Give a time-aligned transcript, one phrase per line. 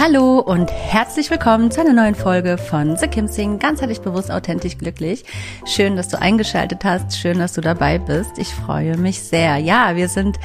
[0.00, 4.78] Hallo und herzlich willkommen zu einer neuen Folge von The Kim Sing, ganzheitlich bewusst, authentisch,
[4.78, 5.24] glücklich.
[5.66, 8.38] Schön, dass du eingeschaltet hast, schön, dass du dabei bist.
[8.38, 9.56] Ich freue mich sehr.
[9.56, 10.38] Ja, wir sind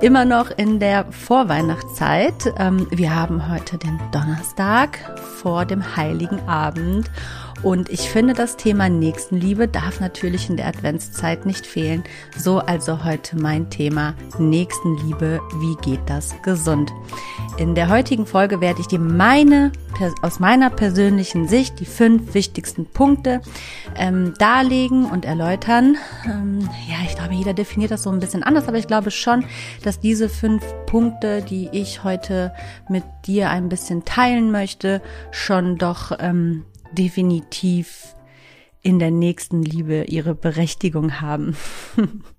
[0.00, 2.52] immer noch in der Vorweihnachtszeit.
[2.58, 4.98] Ähm, wir haben heute den Donnerstag
[5.40, 7.08] vor dem Heiligen Abend
[7.66, 12.04] und ich finde, das Thema Nächstenliebe darf natürlich in der Adventszeit nicht fehlen.
[12.36, 15.40] So also heute mein Thema Nächstenliebe.
[15.58, 16.92] Wie geht das gesund?
[17.58, 19.72] In der heutigen Folge werde ich dir meine,
[20.22, 23.40] aus meiner persönlichen Sicht, die fünf wichtigsten Punkte
[23.96, 25.96] ähm, darlegen und erläutern.
[26.24, 29.44] Ähm, ja, ich glaube, jeder definiert das so ein bisschen anders, aber ich glaube schon,
[29.82, 32.54] dass diese fünf Punkte, die ich heute
[32.88, 36.64] mit dir ein bisschen teilen möchte, schon doch ähm,
[36.96, 38.14] definitiv
[38.82, 41.56] in der nächsten Liebe ihre Berechtigung haben.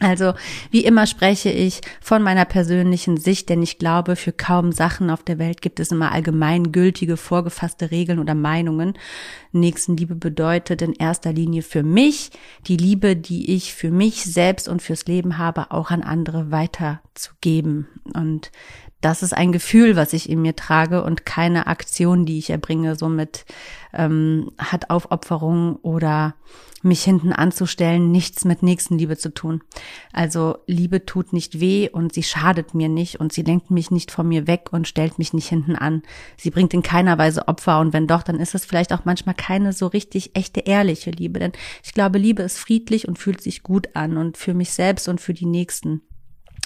[0.00, 0.34] Also,
[0.70, 5.24] wie immer spreche ich von meiner persönlichen Sicht, denn ich glaube, für kaum Sachen auf
[5.24, 8.94] der Welt gibt es immer allgemeingültige, vorgefasste Regeln oder Meinungen.
[9.50, 12.30] Nächstenliebe bedeutet in erster Linie für mich
[12.68, 17.88] die Liebe, die ich für mich selbst und fürs Leben habe, auch an andere weiterzugeben.
[18.14, 18.52] Und
[19.00, 22.96] das ist ein Gefühl, was ich in mir trage und keine Aktion, die ich erbringe.
[22.96, 23.44] Somit
[23.92, 26.34] ähm, hat Aufopferung oder
[26.82, 29.62] mich hinten anzustellen nichts mit Nächstenliebe zu tun.
[30.12, 34.10] Also Liebe tut nicht weh und sie schadet mir nicht und sie lenkt mich nicht
[34.10, 36.02] von mir weg und stellt mich nicht hinten an.
[36.36, 39.34] Sie bringt in keiner Weise Opfer und wenn doch, dann ist es vielleicht auch manchmal
[39.34, 41.40] keine so richtig echte, ehrliche Liebe.
[41.40, 45.08] Denn ich glaube, Liebe ist friedlich und fühlt sich gut an und für mich selbst
[45.08, 46.02] und für die Nächsten.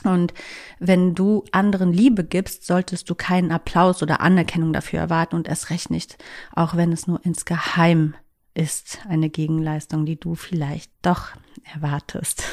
[0.04, 0.34] Und
[0.78, 5.70] wenn du anderen Liebe gibst, solltest du keinen Applaus oder Anerkennung dafür erwarten und erst
[5.70, 6.18] recht nicht,
[6.54, 8.14] auch wenn es nur insgeheim
[8.54, 11.28] ist, eine Gegenleistung, die du vielleicht doch
[11.74, 12.44] erwartest.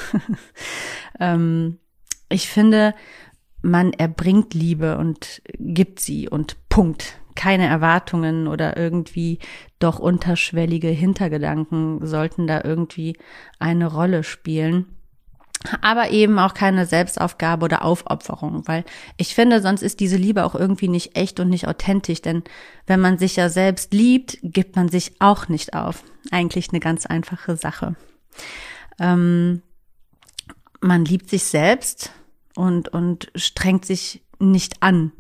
[1.20, 1.80] ähm,
[2.30, 2.94] ich finde,
[3.62, 7.20] man erbringt Liebe und gibt sie und Punkt.
[7.36, 9.40] Keine Erwartungen oder irgendwie
[9.80, 13.18] doch unterschwellige Hintergedanken sollten da irgendwie
[13.60, 14.99] eine Rolle spielen
[15.82, 18.86] aber eben auch keine Selbstaufgabe oder Aufopferung, weil
[19.18, 22.44] ich finde, sonst ist diese Liebe auch irgendwie nicht echt und nicht authentisch, denn
[22.88, 26.04] wenn man sich ja selbst liebt, gibt man sich auch nicht auf.
[26.32, 27.96] Eigentlich eine ganz einfache Sache.
[29.00, 29.62] Ähm,
[30.80, 32.12] man liebt sich selbst
[32.56, 35.12] und, und strengt sich nicht an.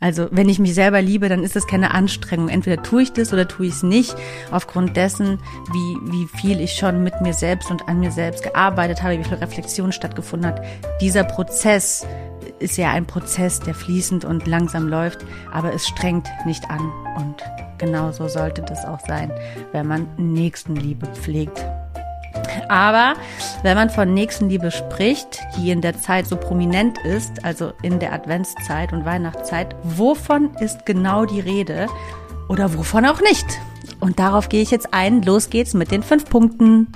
[0.00, 2.48] Also wenn ich mich selber liebe, dann ist das keine Anstrengung.
[2.48, 4.14] Entweder tue ich das oder tue ich es nicht.
[4.50, 5.38] Aufgrund dessen,
[5.72, 9.24] wie, wie viel ich schon mit mir selbst und an mir selbst gearbeitet habe, wie
[9.24, 10.62] viel Reflexion stattgefunden hat.
[11.00, 12.06] Dieser Prozess
[12.58, 16.92] ist ja ein Prozess, der fließend und langsam läuft, aber es strengt nicht an.
[17.16, 17.36] Und
[17.78, 19.32] genauso sollte das auch sein,
[19.72, 21.64] wenn man Nächstenliebe pflegt.
[22.68, 23.14] Aber
[23.62, 28.12] wenn man von Nächstenliebe spricht, die in der Zeit so prominent ist, also in der
[28.12, 31.86] Adventszeit und Weihnachtszeit, wovon ist genau die Rede
[32.48, 33.46] oder wovon auch nicht?
[34.00, 35.22] Und darauf gehe ich jetzt ein.
[35.22, 36.92] Los geht's mit den fünf Punkten.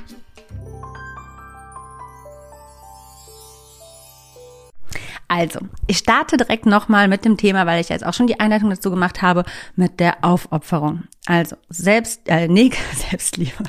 [5.30, 8.70] Also, ich starte direkt nochmal mit dem Thema, weil ich jetzt auch schon die Einleitung
[8.70, 9.44] dazu gemacht habe,
[9.76, 11.04] mit der Aufopferung.
[11.28, 12.70] Also, selbst, äh, nee,
[13.10, 13.62] Selbstliebe.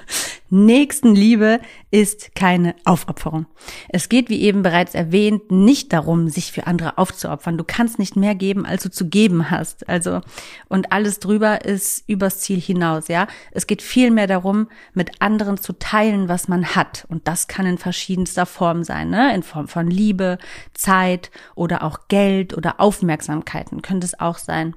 [0.50, 1.60] Nächstenliebe
[1.92, 3.48] ist keine Aufopferung.
[3.90, 7.58] Es geht, wie eben bereits erwähnt, nicht darum, sich für andere aufzuopfern.
[7.58, 9.90] Du kannst nicht mehr geben, als du zu geben hast.
[9.90, 10.22] Also,
[10.70, 13.28] und alles drüber ist übers Ziel hinaus, ja.
[13.52, 17.06] Es geht vielmehr darum, mit anderen zu teilen, was man hat.
[17.10, 19.36] Und das kann in verschiedenster Form sein, ne?
[19.36, 20.38] In Form von Liebe,
[20.74, 24.76] Zeit oder auch Geld oder Aufmerksamkeiten könnte es auch sein.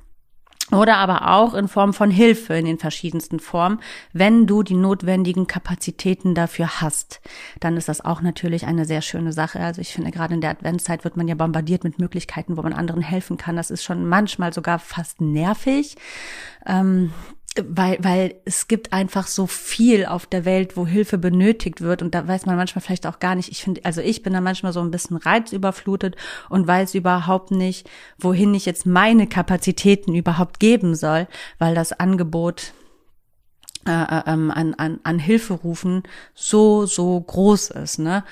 [0.72, 3.80] Oder aber auch in Form von Hilfe in den verschiedensten Formen,
[4.12, 7.20] wenn du die notwendigen Kapazitäten dafür hast.
[7.60, 9.60] Dann ist das auch natürlich eine sehr schöne Sache.
[9.60, 12.72] Also ich finde, gerade in der Adventszeit wird man ja bombardiert mit Möglichkeiten, wo man
[12.72, 13.56] anderen helfen kann.
[13.56, 15.96] Das ist schon manchmal sogar fast nervig.
[16.66, 17.12] Ähm,
[17.68, 22.14] weil, weil es gibt einfach so viel auf der Welt, wo Hilfe benötigt wird und
[22.14, 23.50] da weiß man manchmal vielleicht auch gar nicht.
[23.50, 26.16] Ich finde, also ich bin da manchmal so ein bisschen reizüberflutet
[26.48, 27.88] und weiß überhaupt nicht,
[28.18, 31.26] wohin ich jetzt meine Kapazitäten überhaupt geben soll,
[31.58, 32.72] weil das Angebot
[33.90, 36.02] an, an, an Hilfe rufen
[36.34, 37.98] so, so groß ist.
[37.98, 38.24] Ne?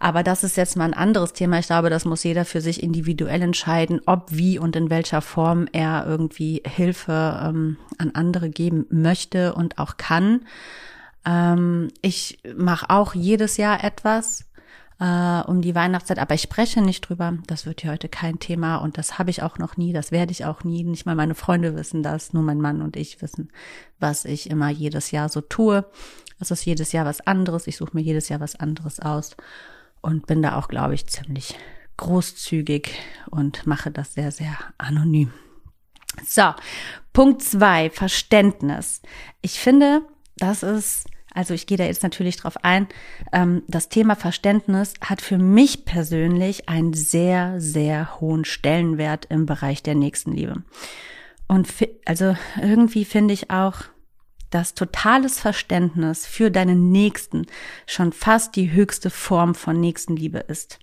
[0.00, 1.58] Aber das ist jetzt mal ein anderes Thema.
[1.58, 5.66] Ich glaube, das muss jeder für sich individuell entscheiden, ob, wie und in welcher Form
[5.72, 10.40] er irgendwie Hilfe ähm, an andere geben möchte und auch kann.
[11.26, 14.44] Ähm, ich mache auch jedes Jahr etwas
[15.04, 17.36] äh, um die Weihnachtszeit, aber ich spreche nicht drüber.
[17.46, 20.32] Das wird hier heute kein Thema und das habe ich auch noch nie, das werde
[20.32, 20.82] ich auch nie.
[20.82, 23.50] Nicht mal meine Freunde wissen das, nur mein Mann und ich wissen,
[23.98, 25.84] was ich immer jedes Jahr so tue.
[26.40, 27.66] Es ist jedes Jahr was anderes.
[27.66, 29.36] Ich suche mir jedes Jahr was anderes aus
[30.00, 31.54] und bin da auch, glaube ich, ziemlich
[31.98, 32.90] großzügig
[33.30, 35.32] und mache das sehr, sehr anonym.
[36.26, 36.54] So,
[37.12, 39.02] Punkt zwei, Verständnis.
[39.42, 40.00] Ich finde,
[40.36, 42.86] das ist also ich gehe da jetzt natürlich drauf ein.
[43.32, 49.82] Ähm, das Thema Verständnis hat für mich persönlich einen sehr, sehr hohen Stellenwert im Bereich
[49.82, 50.62] der Nächstenliebe.
[51.48, 51.68] Und
[52.06, 53.82] also irgendwie finde ich auch,
[54.50, 57.46] dass totales Verständnis für deinen Nächsten
[57.86, 60.78] schon fast die höchste Form von Nächstenliebe ist.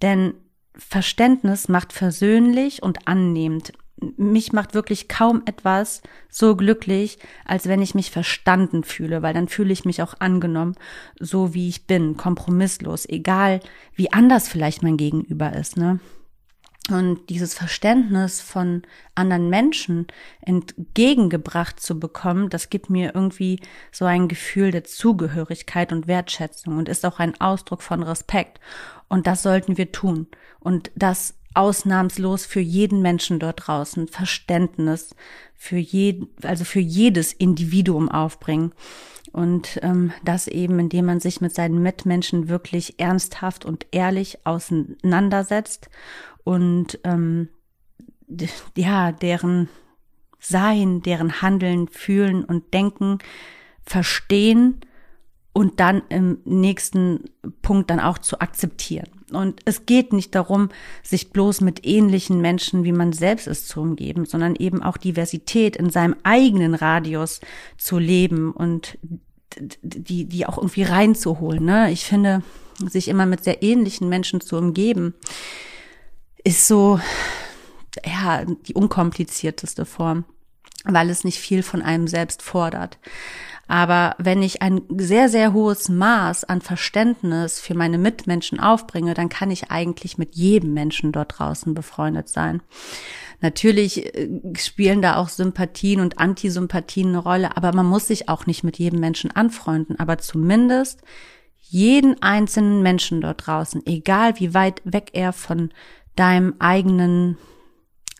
[0.00, 0.34] Denn
[0.74, 3.72] Verständnis macht versöhnlich und annehmend
[4.16, 9.48] mich macht wirklich kaum etwas so glücklich, als wenn ich mich verstanden fühle, weil dann
[9.48, 10.74] fühle ich mich auch angenommen,
[11.18, 13.60] so wie ich bin, kompromisslos, egal
[13.94, 16.00] wie anders vielleicht mein Gegenüber ist, ne?
[16.88, 18.82] Und dieses Verständnis von
[19.16, 20.06] anderen Menschen
[20.40, 23.58] entgegengebracht zu bekommen, das gibt mir irgendwie
[23.90, 28.60] so ein Gefühl der Zugehörigkeit und Wertschätzung und ist auch ein Ausdruck von Respekt.
[29.08, 30.28] Und das sollten wir tun.
[30.60, 35.14] Und das ausnahmslos für jeden Menschen dort draußen Verständnis
[35.54, 38.72] für jeden, also für jedes Individuum aufbringen.
[39.32, 45.90] Und ähm, das eben, indem man sich mit seinen Mitmenschen wirklich ernsthaft und ehrlich auseinandersetzt
[46.44, 47.48] und ähm,
[48.76, 49.68] ja, deren
[50.38, 53.18] Sein, deren Handeln, Fühlen und Denken
[53.84, 54.80] verstehen
[55.52, 57.24] und dann im nächsten
[57.62, 59.15] Punkt dann auch zu akzeptieren.
[59.32, 60.68] Und es geht nicht darum,
[61.02, 65.76] sich bloß mit ähnlichen Menschen, wie man selbst ist, zu umgeben, sondern eben auch Diversität
[65.76, 67.40] in seinem eigenen Radius
[67.76, 68.98] zu leben und
[69.82, 71.64] die, die auch irgendwie reinzuholen.
[71.64, 71.90] Ne?
[71.90, 72.42] Ich finde,
[72.84, 75.14] sich immer mit sehr ähnlichen Menschen zu umgeben,
[76.44, 77.00] ist so,
[78.04, 80.24] ja, die unkomplizierteste Form,
[80.84, 82.98] weil es nicht viel von einem selbst fordert.
[83.68, 89.28] Aber wenn ich ein sehr, sehr hohes Maß an Verständnis für meine Mitmenschen aufbringe, dann
[89.28, 92.62] kann ich eigentlich mit jedem Menschen dort draußen befreundet sein.
[93.40, 98.46] Natürlich äh, spielen da auch Sympathien und Antisympathien eine Rolle, aber man muss sich auch
[98.46, 101.02] nicht mit jedem Menschen anfreunden, aber zumindest
[101.58, 105.70] jeden einzelnen Menschen dort draußen, egal wie weit weg er von
[106.14, 107.36] deinem eigenen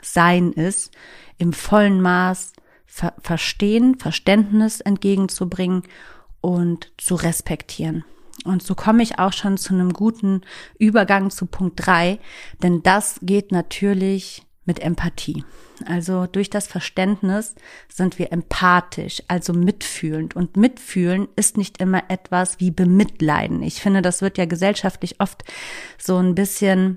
[0.03, 0.93] Sein ist,
[1.39, 2.53] im vollen Maß
[2.97, 5.83] Ver Verstehen, Verständnis entgegenzubringen
[6.41, 8.05] und zu respektieren.
[8.47, 10.41] Und so komme ich auch schon zu einem guten
[10.79, 12.19] Übergang zu Punkt drei,
[12.63, 15.45] denn das geht natürlich mit Empathie.
[15.85, 17.55] Also durch das Verständnis
[17.93, 20.35] sind wir empathisch, also mitfühlend.
[20.35, 23.63] Und mitfühlen ist nicht immer etwas wie bemitleiden.
[23.63, 25.45] Ich finde, das wird ja gesellschaftlich oft
[25.99, 26.97] so ein bisschen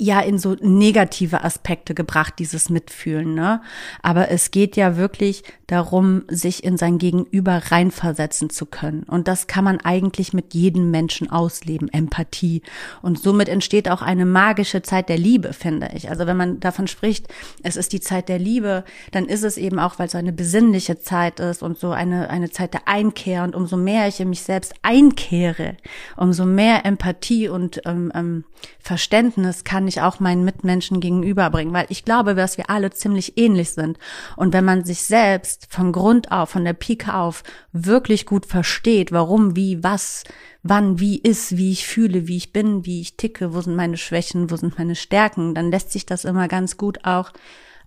[0.00, 3.60] ja in so negative Aspekte gebracht, dieses Mitfühlen, ne?
[4.00, 9.02] Aber es geht ja wirklich darum, sich in sein Gegenüber reinversetzen zu können.
[9.02, 12.62] Und das kann man eigentlich mit jedem Menschen ausleben, Empathie.
[13.02, 16.08] Und somit entsteht auch eine magische Zeit der Liebe, finde ich.
[16.08, 17.26] Also wenn man davon spricht,
[17.64, 21.00] es ist die Zeit der Liebe, dann ist es eben auch, weil es eine besinnliche
[21.00, 23.42] Zeit ist und so eine, eine Zeit der Einkehr.
[23.42, 25.76] Und umso mehr ich in mich selbst einkehre,
[26.16, 28.44] umso mehr Empathie und ähm, ähm,
[28.78, 33.70] Verständnis kann ich auch meinen Mitmenschen gegenüberbringen, weil ich glaube, dass wir alle ziemlich ähnlich
[33.70, 33.98] sind.
[34.36, 37.42] Und wenn man sich selbst von Grund auf, von der Pike auf,
[37.72, 40.24] wirklich gut versteht, warum, wie, was,
[40.62, 43.96] wann, wie ist, wie ich fühle, wie ich bin, wie ich ticke, wo sind meine
[43.96, 47.32] Schwächen, wo sind meine Stärken, dann lässt sich das immer ganz gut auch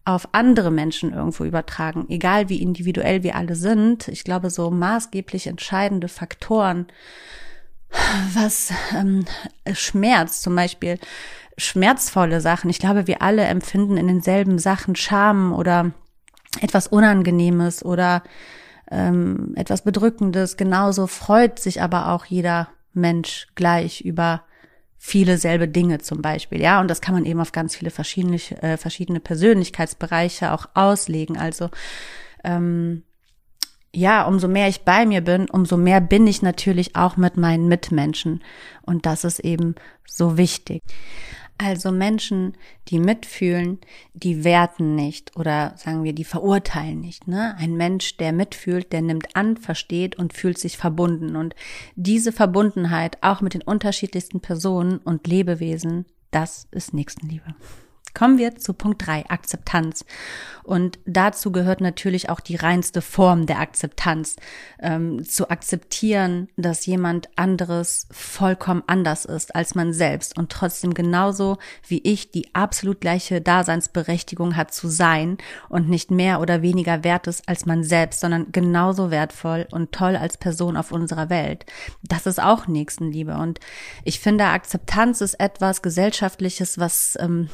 [0.04, 4.08] auf andere Menschen irgendwo übertragen, egal wie individuell wir alle sind.
[4.08, 6.88] Ich glaube, so maßgeblich entscheidende Faktoren
[8.34, 9.26] was ähm,
[9.74, 11.00] Schmerz zum Beispiel,
[11.58, 12.70] schmerzvolle Sachen.
[12.70, 15.92] Ich glaube, wir alle empfinden in denselben Sachen Scham oder
[16.60, 18.24] etwas Unangenehmes oder
[18.90, 20.58] ähm, etwas Bedrückendes.
[20.58, 24.44] Genauso freut sich aber auch jeder Mensch gleich über
[24.98, 28.38] viele selbe Dinge zum Beispiel, ja, und das kann man eben auf ganz viele verschiedene,
[28.62, 31.40] äh, verschiedene Persönlichkeitsbereiche auch auslegen.
[31.40, 31.72] Also
[32.44, 33.02] ähm,
[33.94, 37.68] ja, umso mehr ich bei mir bin, umso mehr bin ich natürlich auch mit meinen
[37.68, 38.42] Mitmenschen.
[38.82, 40.82] Und das ist eben so wichtig.
[41.58, 42.58] Also Menschen,
[42.88, 43.80] die mitfühlen,
[44.16, 47.28] die werten nicht oder sagen wir, die verurteilen nicht.
[47.28, 47.56] Ne?
[47.58, 51.36] Ein Mensch, der mitfühlt, der nimmt an, versteht und fühlt sich verbunden.
[51.36, 51.54] Und
[51.96, 57.54] diese Verbundenheit auch mit den unterschiedlichsten Personen und Lebewesen, das ist Nächstenliebe.
[58.14, 60.06] Kommen wir zu Punkt drei Akzeptanz.
[60.64, 64.36] Und dazu gehört natürlich auch die reinste Form der Akzeptanz.
[64.80, 71.58] Ähm, zu akzeptieren, dass jemand anderes vollkommen anders ist als man selbst und trotzdem genauso
[71.88, 75.38] wie ich die absolut gleiche Daseinsberechtigung hat zu sein
[75.70, 80.16] und nicht mehr oder weniger wert ist als man selbst, sondern genauso wertvoll und toll
[80.16, 81.66] als Person auf unserer Welt.
[82.04, 83.36] Das ist auch Nächstenliebe.
[83.36, 83.60] Und
[84.04, 87.50] ich finde, Akzeptanz ist etwas Gesellschaftliches, was ähm,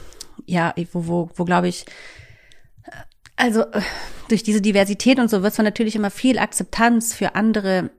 [0.45, 1.85] ja, wo, wo, wo glaube ich,
[3.35, 3.65] also
[4.29, 7.91] durch diese Diversität und so wird zwar natürlich immer viel Akzeptanz für andere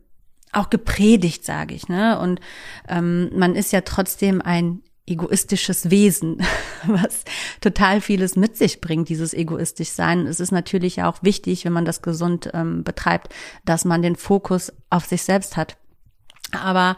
[0.53, 2.19] auch gepredigt, sage ich, ne?
[2.19, 2.41] Und
[2.89, 6.43] ähm, man ist ja trotzdem ein egoistisches Wesen,
[6.87, 7.25] was
[7.61, 10.27] total vieles mit sich bringt, dieses egoistisch sein.
[10.27, 14.73] Es ist natürlich auch wichtig, wenn man das gesund ähm, betreibt, dass man den Fokus
[14.91, 15.77] auf sich selbst hat.
[16.53, 16.97] Aber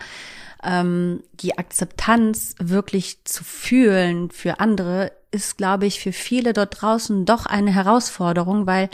[0.62, 7.24] ähm, die Akzeptanz wirklich zu fühlen für andere ist, glaube ich, für viele dort draußen
[7.24, 8.90] doch eine Herausforderung, weil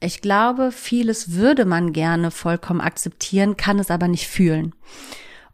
[0.00, 4.74] ich glaube, vieles würde man gerne vollkommen akzeptieren, kann es aber nicht fühlen.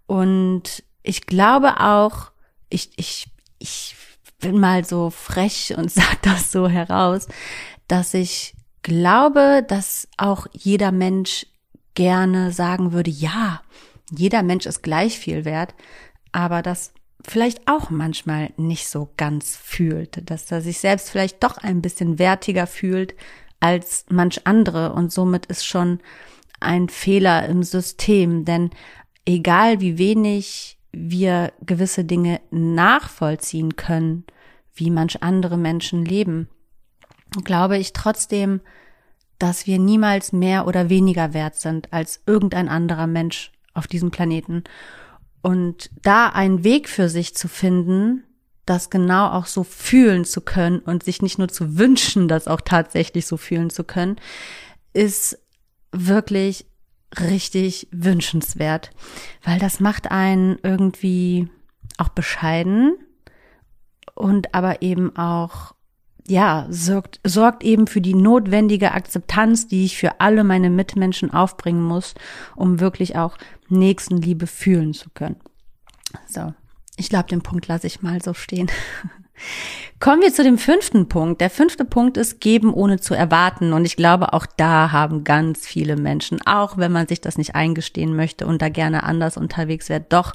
[0.06, 2.32] Und ich glaube auch,
[2.68, 3.26] ich, ich,
[3.58, 3.94] ich
[4.40, 7.28] bin mal so frech und sag das so heraus,
[7.88, 11.46] dass ich glaube, dass auch jeder Mensch
[11.94, 13.62] gerne sagen würde, ja,
[14.10, 15.74] jeder Mensch ist gleich viel wert,
[16.32, 16.92] aber das
[17.26, 22.18] vielleicht auch manchmal nicht so ganz fühlt, dass er sich selbst vielleicht doch ein bisschen
[22.18, 23.14] wertiger fühlt
[23.60, 26.00] als manch andere und somit ist schon
[26.60, 28.70] ein Fehler im System, denn
[29.26, 34.24] egal wie wenig wir gewisse Dinge nachvollziehen können,
[34.74, 36.48] wie manch andere Menschen leben,
[37.44, 38.60] glaube ich trotzdem,
[39.38, 44.64] dass wir niemals mehr oder weniger wert sind als irgendein anderer Mensch auf diesem Planeten.
[45.42, 48.22] Und da einen Weg für sich zu finden,
[48.64, 52.60] das genau auch so fühlen zu können und sich nicht nur zu wünschen, das auch
[52.60, 54.16] tatsächlich so fühlen zu können,
[54.92, 55.38] ist
[55.90, 56.66] wirklich
[57.18, 58.90] richtig wünschenswert,
[59.42, 61.48] weil das macht einen irgendwie
[61.98, 62.96] auch bescheiden
[64.14, 65.74] und aber eben auch
[66.28, 71.82] ja, sorgt, sorgt eben für die notwendige Akzeptanz, die ich für alle meine Mitmenschen aufbringen
[71.82, 72.14] muss,
[72.54, 73.36] um wirklich auch
[73.68, 75.36] Nächstenliebe fühlen zu können.
[76.26, 76.52] So,
[76.96, 78.70] ich glaube, den Punkt lasse ich mal so stehen.
[79.98, 81.40] Kommen wir zu dem fünften Punkt.
[81.40, 83.72] Der fünfte Punkt ist geben ohne zu erwarten.
[83.72, 87.54] Und ich glaube, auch da haben ganz viele Menschen, auch wenn man sich das nicht
[87.54, 90.34] eingestehen möchte und da gerne anders unterwegs wäre, doch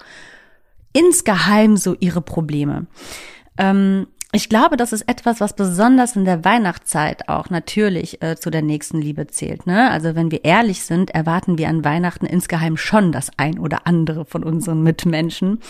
[0.93, 2.87] insgeheim so ihre Probleme.
[3.57, 8.49] Ähm, ich glaube, das ist etwas, was besonders in der Weihnachtszeit auch natürlich äh, zu
[8.49, 9.65] der nächsten Liebe zählt.
[9.65, 9.89] Ne?
[9.89, 14.25] Also wenn wir ehrlich sind, erwarten wir an Weihnachten insgeheim schon das ein oder andere
[14.25, 15.61] von unseren Mitmenschen.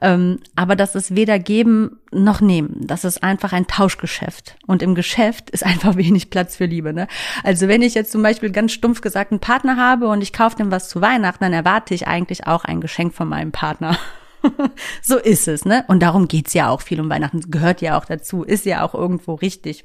[0.00, 2.80] Ähm, aber das ist weder geben noch nehmen.
[2.80, 4.56] Das ist einfach ein Tauschgeschäft.
[4.66, 6.92] Und im Geschäft ist einfach wenig Platz für Liebe.
[6.92, 7.06] Ne?
[7.44, 10.56] Also wenn ich jetzt zum Beispiel ganz stumpf gesagt einen Partner habe und ich kaufe
[10.56, 13.96] dem was zu Weihnachten, dann erwarte ich eigentlich auch ein Geschenk von meinem Partner.
[15.02, 15.84] so ist es, ne?
[15.88, 18.94] Und darum geht's ja auch viel um Weihnachten, gehört ja auch dazu, ist ja auch
[18.94, 19.84] irgendwo richtig.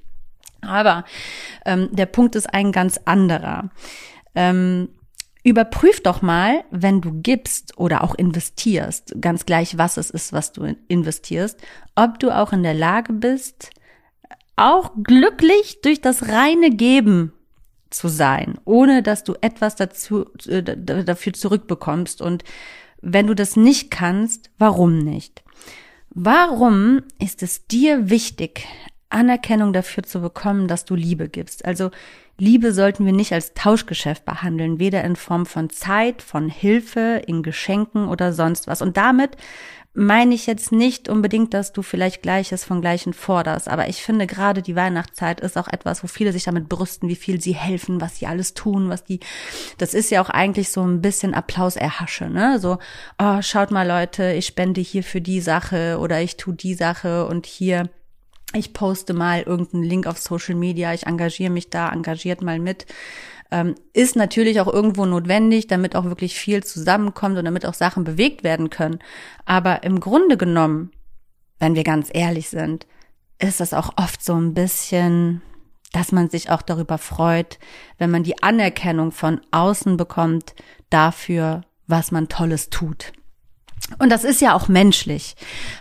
[0.62, 1.06] Aber
[1.66, 3.70] ähm, der Punkt ist ein ganz anderer.
[4.36, 4.90] Ähm,
[5.48, 10.52] Überprüf doch mal, wenn du gibst oder auch investierst, ganz gleich was es ist, was
[10.52, 11.58] du investierst,
[11.96, 13.70] ob du auch in der Lage bist,
[14.58, 17.32] auch glücklich durch das reine Geben
[17.90, 22.44] zu sein, ohne dass du etwas dazu, äh, dafür zurückbekommst und
[23.10, 25.44] wenn du das nicht kannst, warum nicht?
[26.10, 28.68] Warum ist es dir wichtig,
[29.10, 31.64] Anerkennung dafür zu bekommen, dass du Liebe gibst?
[31.64, 31.92] Also
[32.40, 37.42] Liebe sollten wir nicht als Tauschgeschäft behandeln, weder in Form von Zeit, von Hilfe, in
[37.42, 38.84] Geschenken oder sonst was.
[38.84, 39.38] Und damit
[39.96, 44.28] meine ich jetzt nicht unbedingt, dass du vielleicht Gleiches von Gleichen forderst, aber ich finde
[44.28, 48.00] gerade die Weihnachtszeit ist auch etwas, wo viele sich damit brüsten, wie viel sie helfen,
[48.00, 49.20] was sie alles tun, was die,
[49.80, 52.60] das ist ja auch eigentlich so ein bisschen Applaus erhasche, ne?
[52.60, 52.78] So,
[53.18, 57.26] oh, schaut mal Leute, ich spende hier für die Sache oder ich tu die Sache
[57.26, 57.90] und hier
[58.54, 62.86] ich poste mal irgendeinen Link auf Social Media, ich engagiere mich da, engagiert mal mit.
[63.50, 68.04] Ähm, ist natürlich auch irgendwo notwendig, damit auch wirklich viel zusammenkommt und damit auch Sachen
[68.04, 69.00] bewegt werden können.
[69.46, 70.92] Aber im Grunde genommen,
[71.60, 72.88] wenn wir ganz ehrlich sind,
[73.40, 75.42] ist das auch oft so ein bisschen,
[75.94, 77.60] dass man sich auch darüber freut,
[77.98, 80.54] wenn man die Anerkennung von außen bekommt
[80.90, 83.14] dafür, was man Tolles tut.
[84.00, 85.36] Und das ist ja auch menschlich.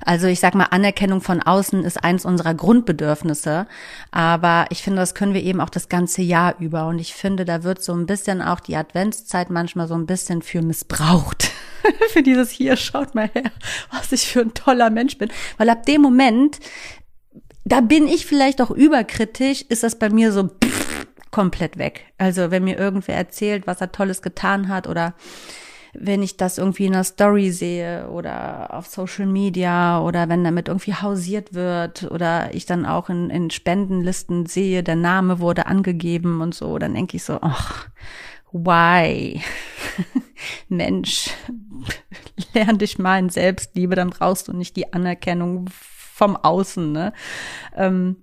[0.04, 3.66] Also ich sag mal, Anerkennung von außen ist eins unserer Grundbedürfnisse.
[4.12, 6.86] Aber ich finde, das können wir eben auch das ganze Jahr über.
[6.86, 10.42] Und ich finde, da wird so ein bisschen auch die Adventszeit manchmal so ein bisschen
[10.42, 11.50] für missbraucht.
[12.12, 13.50] für dieses hier, schaut mal her,
[13.90, 15.30] was ich für ein toller Mensch bin.
[15.58, 16.58] Weil ab dem Moment,
[17.64, 22.06] da bin ich vielleicht auch überkritisch, ist das bei mir so pff, komplett weg.
[22.18, 25.14] Also wenn mir irgendwer erzählt, was er Tolles getan hat oder
[26.00, 30.68] wenn ich das irgendwie in einer Story sehe oder auf Social Media oder wenn damit
[30.68, 36.40] irgendwie hausiert wird oder ich dann auch in, in Spendenlisten sehe, der Name wurde angegeben
[36.40, 37.88] und so, dann denke ich so, ach,
[38.52, 39.40] why?
[40.68, 41.30] Mensch,
[42.54, 47.12] lern dich mal in Selbstliebe, dann brauchst du nicht die Anerkennung vom Außen, ne?
[47.74, 48.16] Ähm,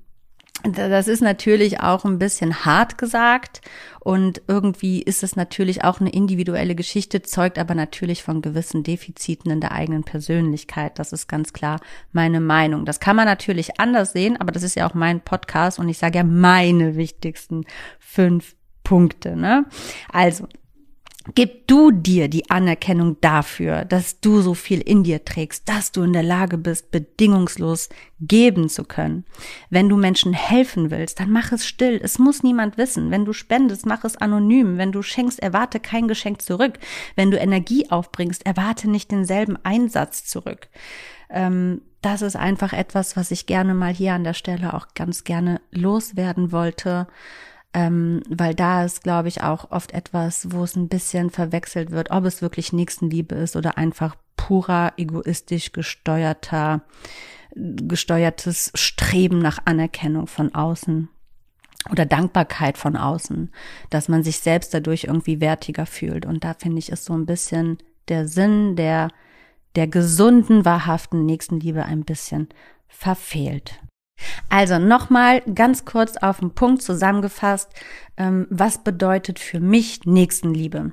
[0.63, 3.61] das ist natürlich auch ein bisschen hart gesagt
[3.99, 9.51] und irgendwie ist es natürlich auch eine individuelle Geschichte, zeugt aber natürlich von gewissen Defiziten
[9.51, 10.99] in der eigenen Persönlichkeit.
[10.99, 11.81] Das ist ganz klar
[12.13, 12.85] meine Meinung.
[12.85, 15.97] Das kann man natürlich anders sehen, aber das ist ja auch mein Podcast und ich
[15.97, 17.65] sage ja meine wichtigsten
[17.99, 19.35] fünf Punkte.
[19.35, 19.65] Ne?
[20.11, 20.47] Also
[21.35, 26.03] Gib du dir die Anerkennung dafür, dass du so viel in dir trägst, dass du
[26.03, 27.87] in der Lage bist, bedingungslos
[28.19, 29.23] geben zu können.
[29.69, 31.97] Wenn du Menschen helfen willst, dann mach es still.
[32.03, 33.09] Es muss niemand wissen.
[33.09, 34.77] Wenn du spendest, mach es anonym.
[34.77, 36.73] Wenn du schenkst, erwarte kein Geschenk zurück.
[37.15, 40.67] Wenn du Energie aufbringst, erwarte nicht denselben Einsatz zurück.
[41.29, 45.23] Ähm, das ist einfach etwas, was ich gerne mal hier an der Stelle auch ganz
[45.23, 47.07] gerne loswerden wollte
[47.73, 52.11] ähm, weil da ist, glaube ich, auch oft etwas, wo es ein bisschen verwechselt wird,
[52.11, 56.81] ob es wirklich Nächstenliebe ist oder einfach purer, egoistisch gesteuerter,
[57.55, 61.09] gesteuertes Streben nach Anerkennung von außen
[61.91, 63.51] oder Dankbarkeit von außen,
[63.89, 66.25] dass man sich selbst dadurch irgendwie wertiger fühlt.
[66.25, 69.09] Und da finde ich, ist so ein bisschen der Sinn der,
[69.75, 72.49] der gesunden, wahrhaften Nächstenliebe ein bisschen
[72.87, 73.81] verfehlt.
[74.53, 77.71] Also nochmal ganz kurz auf den Punkt zusammengefasst,
[78.17, 80.91] ähm, was bedeutet für mich Nächstenliebe?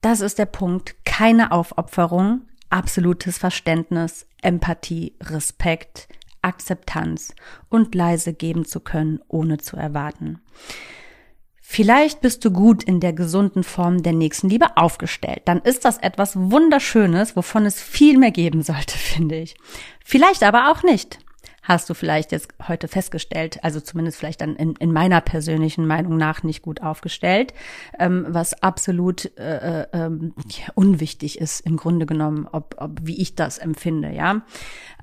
[0.00, 6.06] Das ist der Punkt, keine Aufopferung, absolutes Verständnis, Empathie, Respekt,
[6.42, 7.34] Akzeptanz
[7.68, 10.40] und leise geben zu können, ohne zu erwarten.
[11.60, 15.42] Vielleicht bist du gut in der gesunden Form der Nächstenliebe aufgestellt.
[15.46, 19.56] Dann ist das etwas Wunderschönes, wovon es viel mehr geben sollte, finde ich.
[20.04, 21.18] Vielleicht aber auch nicht
[21.62, 26.16] hast du vielleicht jetzt heute festgestellt, also zumindest vielleicht dann in, in meiner persönlichen Meinung
[26.16, 27.54] nach nicht gut aufgestellt,
[27.98, 30.34] ähm, was absolut äh, äh, ähm,
[30.74, 34.42] unwichtig ist im Grunde genommen, ob, ob wie ich das empfinde, ja.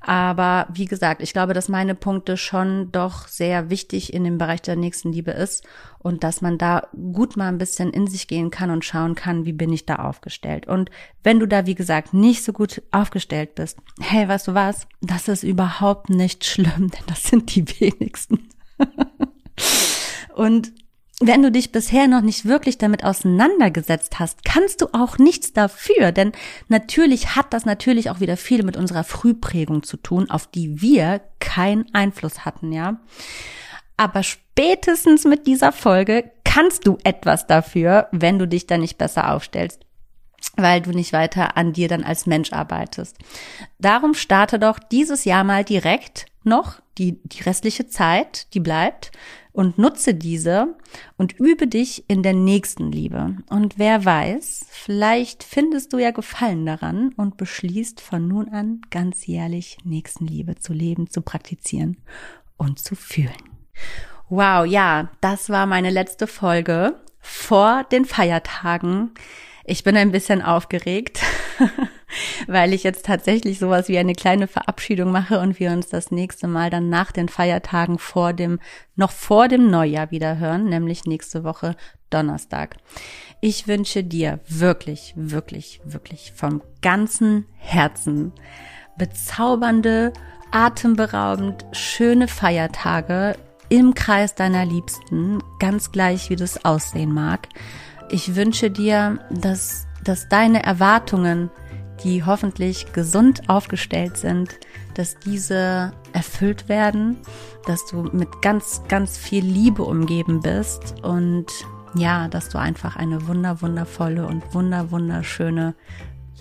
[0.02, 4.62] Aber wie gesagt, ich glaube, dass meine Punkte schon doch sehr wichtig in dem Bereich
[4.62, 5.66] der Nächstenliebe ist
[6.02, 9.44] und dass man da gut mal ein bisschen in sich gehen kann und schauen kann,
[9.44, 10.66] wie bin ich da aufgestellt.
[10.66, 10.90] Und
[11.22, 14.86] wenn du da, wie gesagt, nicht so gut aufgestellt bist, hey, weißt du was?
[15.02, 18.48] Das ist überhaupt nicht schlimm, denn das sind die wenigsten.
[20.34, 20.72] und
[21.22, 26.12] wenn du dich bisher noch nicht wirklich damit auseinandergesetzt hast, kannst du auch nichts dafür,
[26.12, 26.32] denn
[26.68, 31.20] natürlich hat das natürlich auch wieder viel mit unserer Frühprägung zu tun, auf die wir
[31.38, 33.00] keinen Einfluss hatten, ja.
[34.00, 39.34] Aber spätestens mit dieser Folge kannst du etwas dafür, wenn du dich da nicht besser
[39.34, 39.84] aufstellst
[40.56, 43.16] weil du nicht weiter an dir dann als Mensch arbeitest.
[43.78, 49.12] Darum starte doch dieses Jahr mal direkt noch die, die restliche Zeit, die bleibt,
[49.52, 50.76] und nutze diese
[51.18, 53.36] und übe dich in der nächsten Liebe.
[53.50, 59.26] Und wer weiß, vielleicht findest du ja Gefallen daran und beschließt von nun an ganz
[59.26, 61.98] jährlich Nächstenliebe zu leben, zu praktizieren
[62.56, 63.59] und zu fühlen.
[64.28, 69.12] Wow, ja, das war meine letzte Folge vor den Feiertagen.
[69.64, 71.20] Ich bin ein bisschen aufgeregt.
[72.46, 76.48] weil ich jetzt tatsächlich sowas wie eine kleine Verabschiedung mache und wir uns das nächste
[76.48, 78.58] Mal dann nach den Feiertagen vor dem,
[78.96, 81.76] noch vor dem Neujahr wieder hören, nämlich nächste Woche
[82.10, 82.76] Donnerstag.
[83.40, 88.32] Ich wünsche dir wirklich, wirklich, wirklich vom ganzen Herzen
[88.98, 90.12] bezaubernde,
[90.50, 93.36] atemberaubend schöne Feiertage
[93.70, 97.48] im Kreis deiner Liebsten, ganz gleich wie das aussehen mag.
[98.10, 101.50] Ich wünsche dir, dass, dass deine Erwartungen,
[102.02, 104.58] die hoffentlich gesund aufgestellt sind,
[104.94, 107.18] dass diese erfüllt werden,
[107.66, 111.46] dass du mit ganz, ganz viel Liebe umgeben bist und
[111.94, 115.74] ja, dass du einfach eine wunder, wundervolle und wunder, wunderschöne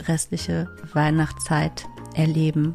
[0.07, 2.73] restliche Weihnachtszeit erleben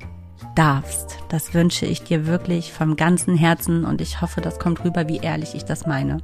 [0.55, 1.19] darfst.
[1.29, 5.19] Das wünsche ich dir wirklich vom ganzen Herzen und ich hoffe, das kommt rüber, wie
[5.19, 6.19] ehrlich ich das meine.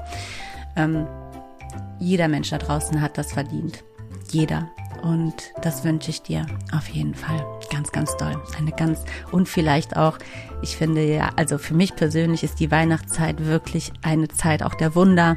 [0.77, 1.07] Ähm,
[1.99, 3.85] jeder Mensch da draußen hat das verdient.
[4.31, 4.71] Jeder.
[5.03, 8.41] Und das wünsche ich dir auf jeden Fall ganz, ganz doll.
[8.59, 10.19] Eine ganz, und vielleicht auch,
[10.63, 14.95] ich finde ja, also für mich persönlich ist die Weihnachtszeit wirklich eine Zeit auch der
[14.95, 15.37] Wunder.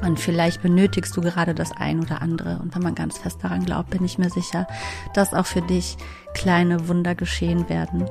[0.00, 2.58] Und vielleicht benötigst du gerade das ein oder andere.
[2.60, 4.66] Und wenn man ganz fest daran glaubt, bin ich mir sicher,
[5.14, 5.96] dass auch für dich
[6.34, 8.08] kleine Wunder geschehen werden.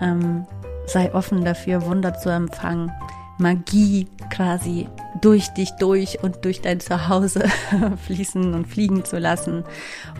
[0.00, 0.46] Ähm,
[0.86, 2.90] sei offen dafür, Wunder zu empfangen.
[3.38, 4.88] Magie quasi
[5.20, 7.44] durch dich durch und durch dein Zuhause
[8.06, 9.64] fließen und fliegen zu lassen.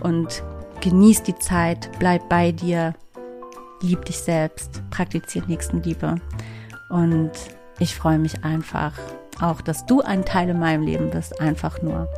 [0.00, 0.42] Und
[0.82, 2.94] genieß die Zeit, bleib bei dir,
[3.80, 6.16] lieb dich selbst, praktizier Nächstenliebe.
[6.90, 7.32] Und
[7.78, 8.92] ich freue mich einfach
[9.40, 12.08] auch, dass du ein Teil in meinem Leben bist, einfach nur.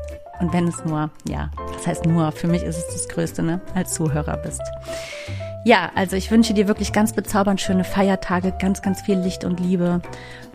[0.41, 3.61] Und wenn es nur, ja, das heißt nur, für mich ist es das Größte, ne,
[3.75, 4.63] als Zuhörer bist.
[5.65, 9.61] Ja, also ich wünsche dir wirklich ganz bezaubernd schöne Feiertage, ganz, ganz viel Licht und
[9.61, 10.01] Liebe.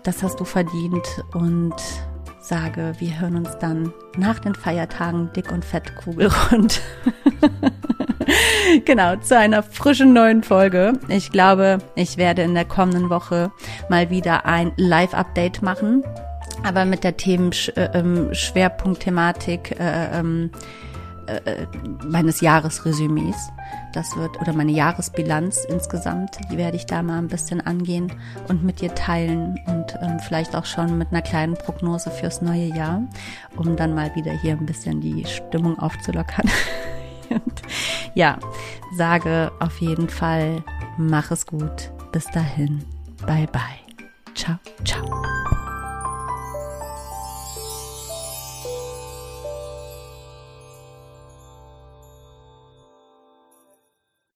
[0.04, 1.76] Das hast du verdient und
[2.40, 6.82] sage, wir hören uns dann nach den Feiertagen dick und fett kugelrund.
[8.86, 10.94] genau, zu einer frischen neuen Folge.
[11.08, 13.52] Ich glaube, ich werde in der kommenden Woche
[13.90, 16.04] mal wieder ein Live-Update machen
[16.64, 20.52] aber mit der Themenschwerpunktthematik äh, ähm, äh, ähm,
[21.28, 21.66] äh,
[22.06, 23.50] meines Jahresresümees.
[23.94, 28.12] Das wird, oder meine Jahresbilanz insgesamt, die werde ich da mal ein bisschen angehen
[28.48, 32.76] und mit dir teilen und ähm, vielleicht auch schon mit einer kleinen Prognose fürs neue
[32.76, 33.04] Jahr,
[33.56, 36.50] um dann mal wieder hier ein bisschen die Stimmung aufzulockern.
[37.30, 37.62] und
[38.16, 38.38] ja,
[38.98, 40.64] sage auf jeden Fall,
[40.98, 41.92] mach es gut.
[42.12, 42.84] Bis dahin.
[43.26, 43.62] Bye bye.
[44.36, 45.63] Ciao, ciao.